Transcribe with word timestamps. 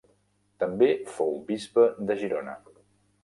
També 0.63 0.87
fou 1.17 1.37
bisbe 1.51 1.85
de 2.09 2.17
Girona. 2.25 2.57